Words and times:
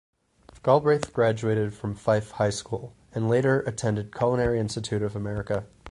Galbraith 0.63 1.13
graduated 1.13 1.75
from 1.75 1.93
Fife 1.93 2.31
High 2.31 2.49
School 2.49 2.95
and 3.13 3.29
later 3.29 3.59
attended 3.67 4.11
Culinary 4.11 4.59
Institute 4.59 5.03
of 5.03 5.15
America. 5.15 5.67